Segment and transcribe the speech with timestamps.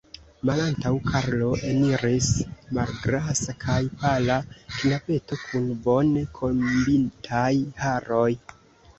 [0.49, 2.29] Malantaŭ Karlo eniris
[2.77, 4.37] malgrasa kaj pala
[4.77, 8.27] knabeto kun bone kombitaj haroj.